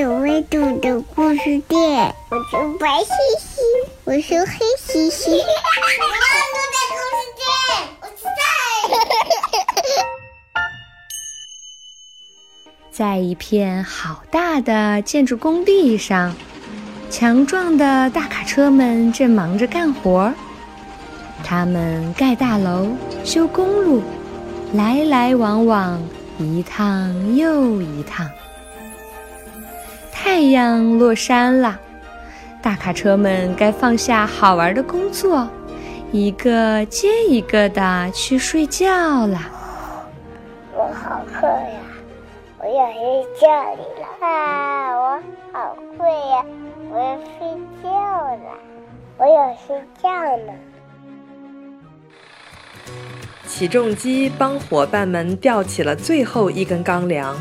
[0.00, 2.14] 有温度的故事店。
[2.30, 3.60] 我是白兮兮，
[4.04, 5.30] 我是黑兮兮。
[5.30, 7.44] 有温度的故事店，
[8.00, 8.32] 我在。
[12.90, 16.34] 在一片好大的建筑工地上，
[17.10, 20.32] 强壮的大卡车们正忙着干活。
[21.44, 22.88] 他们盖大楼、
[23.22, 24.02] 修公路，
[24.72, 26.02] 来来往往，
[26.38, 28.26] 一趟又一趟。
[30.22, 31.80] 太阳落山了，
[32.60, 35.48] 大卡车们该放下好玩的工作，
[36.12, 39.40] 一个接一个的去睡觉了。
[40.74, 41.80] 我好困呀，
[42.58, 43.00] 我要睡
[43.40, 44.92] 觉了啊！
[44.92, 46.44] 我好困呀，
[46.90, 47.48] 我要睡
[47.82, 48.58] 觉了，
[49.16, 50.10] 我要睡觉
[50.46, 50.52] 呢。
[53.46, 57.34] 起重机帮伙伴们吊起了最后一根钢梁，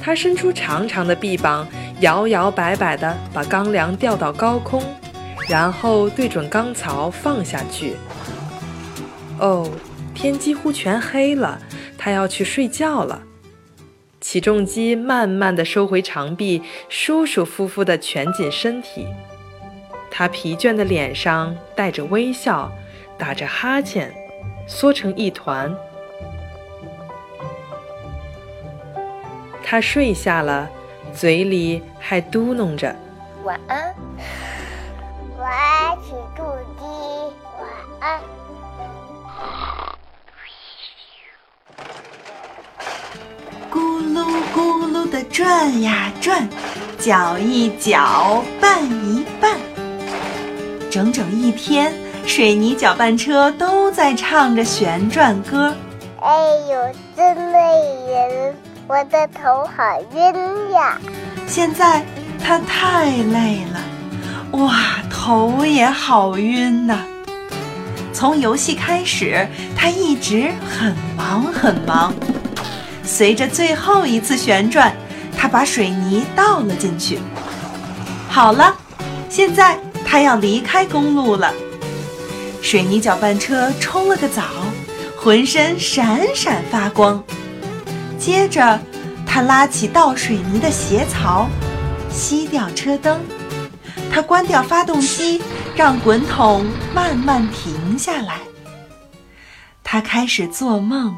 [0.00, 1.66] 它伸出长长的臂膀，
[2.04, 4.82] 摇摇摆摆地把钢梁吊到高空，
[5.48, 7.96] 然后对准钢槽放下去。
[9.38, 9.66] 哦，
[10.14, 11.58] 天几乎全黑了，
[11.96, 13.22] 他要去睡觉了。
[14.20, 19.06] 起重机慢慢地收回长臂，舒舒服服地蜷紧身体，
[20.10, 22.70] 他疲倦的脸上带着微笑，
[23.16, 24.12] 打着哈欠。
[24.66, 25.74] 缩成一团，
[29.62, 30.70] 他睡下了，
[31.16, 32.94] 嘴里还嘟哝着
[33.44, 33.94] ：“晚安，
[35.38, 36.44] 晚安，起重
[36.76, 36.84] 机，
[37.60, 37.68] 晚
[38.00, 38.20] 安。”
[43.70, 43.78] 咕
[44.12, 46.48] 噜咕噜的转呀转，
[46.98, 49.56] 搅一搅，拌一拌，
[50.90, 51.92] 整整一天。
[52.26, 55.76] 水泥搅拌车都在唱着旋转歌。
[56.20, 56.32] 哎
[56.70, 57.58] 呦，真累
[58.08, 60.98] 人，我的头好晕呀！
[61.46, 62.04] 现在
[62.38, 63.80] 他太累了，
[64.58, 64.74] 哇，
[65.10, 66.98] 头也好晕呐。
[68.12, 72.12] 从游戏开始，他一直很忙很忙。
[73.02, 74.94] 随着最后一次旋转，
[75.34, 77.18] 他把水泥倒了进去。
[78.28, 78.76] 好了，
[79.30, 81.50] 现在他要离开公路了。
[82.60, 84.42] 水泥搅拌车冲了个澡，
[85.16, 87.22] 浑身闪闪发光。
[88.24, 88.80] 接着，
[89.26, 91.46] 他拉起倒水泥的斜槽，
[92.10, 93.20] 熄掉车灯。
[94.10, 95.42] 他关掉发动机，
[95.76, 96.64] 让滚筒
[96.94, 98.38] 慢慢停下来。
[99.82, 101.14] 他开始做梦，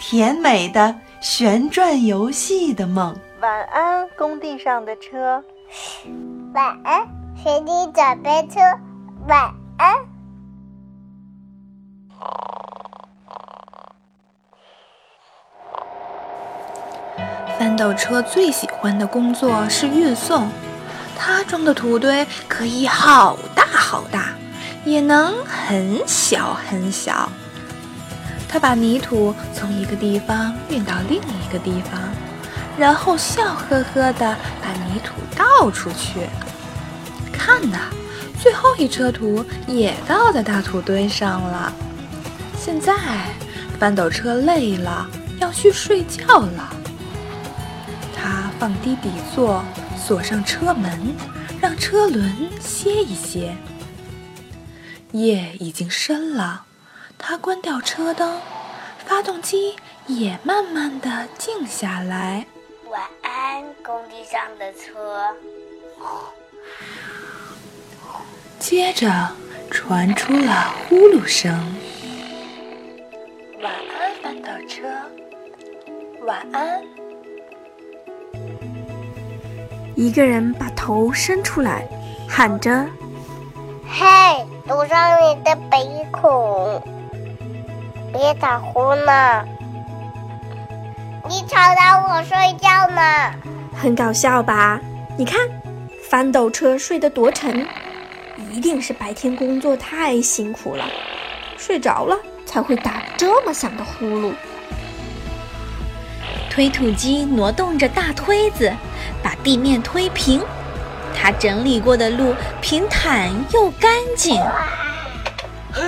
[0.00, 3.16] 甜美的旋转游戏的梦。
[3.40, 5.40] 晚安，工地上的车。
[6.52, 7.06] 晚安，
[7.40, 8.58] 水泥搅拌车。
[9.28, 9.94] 晚安。
[17.74, 20.48] 翻斗车最喜欢的工作是运送，
[21.16, 24.28] 它装的土堆可以好大好大，
[24.84, 27.28] 也能很小很小。
[28.48, 32.00] 它把泥土从一个地方运到另一个地方，
[32.78, 36.28] 然后笑呵呵地把泥土倒出去。
[37.32, 37.88] 看呐，
[38.40, 41.72] 最后一车土也倒在大土堆上了。
[42.56, 42.94] 现在，
[43.80, 45.08] 翻斗车累了，
[45.40, 46.76] 要去睡觉了。
[48.64, 49.62] 他放低底座，
[49.94, 51.14] 锁上车门，
[51.60, 53.54] 让车轮歇一歇。
[55.12, 56.64] 夜已经深了，
[57.18, 58.40] 他关掉车灯，
[59.04, 59.76] 发动机
[60.06, 62.46] 也慢慢的静下来。
[62.88, 65.36] 晚安，工地上的车。
[68.58, 69.30] 接着
[69.70, 71.76] 传出了呼噜声。
[80.04, 81.88] 一个人把头伸出来，
[82.28, 82.84] 喊着
[83.88, 84.06] ：“嘿，
[84.68, 86.82] 堵上你的鼻孔，
[88.12, 89.42] 别打呼呢！
[91.26, 93.32] 你吵到我睡觉呢。”
[93.74, 94.78] 很搞笑吧？
[95.16, 95.40] 你看，
[96.10, 97.66] 翻斗车睡得多沉，
[98.50, 100.84] 一定是白天工作太辛苦了，
[101.56, 102.14] 睡着了。
[102.44, 104.32] 才会打这么响的呼噜。
[106.54, 108.72] 推土机挪动着大推子，
[109.20, 110.40] 把地面推平。
[111.12, 114.40] 他整理过的路平坦又干净。
[115.72, 115.82] 嘿，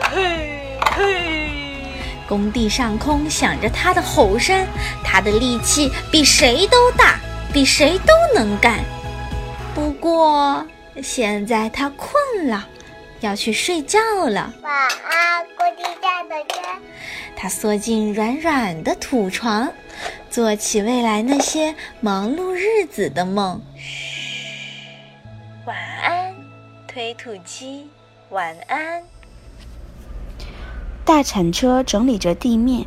[0.00, 1.52] 嘿，嘿！
[2.26, 4.66] 工地上空响着他的吼声，
[5.04, 7.20] 他的力气比谁都大，
[7.52, 8.80] 比谁都能干。
[9.76, 10.66] 不过
[11.00, 12.66] 现在他困了。
[13.20, 14.52] 要去睡觉了。
[14.62, 16.58] 晚安，工地上的车。
[17.42, 19.72] 他缩进软软的土床，
[20.28, 23.58] 做起未来那些忙碌日子的梦。
[25.64, 26.34] 晚安，
[26.86, 27.88] 推土机。
[28.28, 29.02] 晚安。
[31.02, 32.86] 大铲车整理着地面，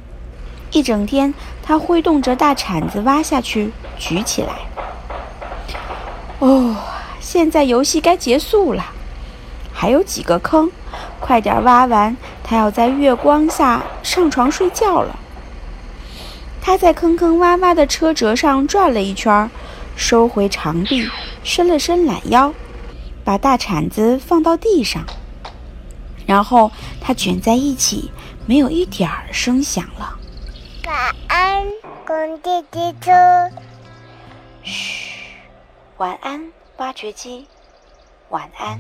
[0.70, 1.34] 一整天，
[1.64, 4.54] 他挥动着大铲子挖下去，举起来。
[6.38, 6.76] 哦，
[7.20, 8.86] 现在游戏该结束了，
[9.74, 10.72] 还有几个坑，
[11.20, 15.20] 快点挖完，他要在月光下上床睡觉了。
[16.62, 19.50] 他在坑坑洼洼的车辙上转了一圈，
[19.96, 21.10] 收回长臂，
[21.44, 22.54] 伸了伸懒腰，
[23.24, 25.04] 把大铲子放到地上。
[26.26, 28.10] 然后它卷在一起，
[28.46, 30.18] 没有一点儿声响了。
[30.86, 31.64] 晚安，
[32.06, 33.12] 工地机车。
[34.64, 35.10] 嘘，
[35.98, 37.46] 晚安，挖掘机。
[38.30, 38.80] 晚安。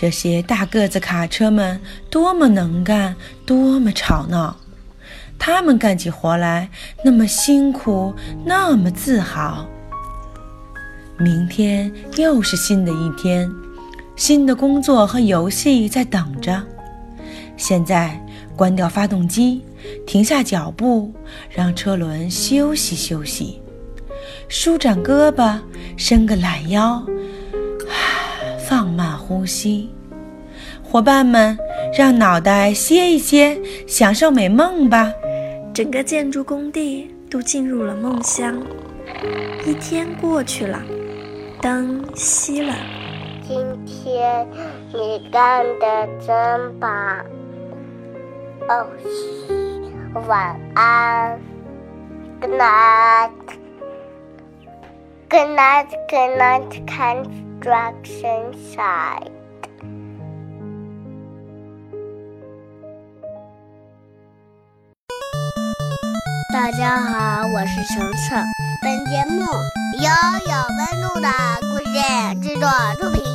[0.00, 3.14] 这些大个子卡车们多么能干，
[3.44, 4.56] 多么吵闹！
[5.38, 6.70] 他们干起活来
[7.04, 9.66] 那么辛苦，那么自豪。
[11.18, 13.46] 明天又是新的一天。
[14.16, 16.62] 新的工作和游戏在等着。
[17.58, 18.18] 现在
[18.56, 19.62] 关掉发动机，
[20.06, 21.12] 停下脚步，
[21.50, 23.60] 让车轮休息休息，
[24.48, 25.58] 舒展胳膊，
[25.98, 27.04] 伸个懒腰，
[28.66, 29.88] 放慢呼吸。
[30.82, 31.56] 伙伴们，
[31.96, 33.56] 让脑袋歇一歇，
[33.86, 35.12] 享受美梦吧。
[35.72, 38.60] 整个建筑工地都进入了梦乡。
[39.64, 40.82] 一天过去了，
[41.62, 42.74] 灯熄了。
[43.46, 44.44] 今天
[44.92, 46.90] 你干的真棒，
[48.68, 48.88] 哦，
[50.26, 51.38] 晚安
[52.40, 53.40] ，Good night，Good
[55.56, 57.28] night，Good
[57.60, 59.30] Instruction site。
[66.52, 68.42] 大家好，我是程程。
[68.80, 69.42] 本节目
[69.98, 70.08] 由
[70.46, 71.28] 有温度的
[71.60, 71.92] 故事
[72.40, 72.66] 制作
[72.98, 73.29] 出品。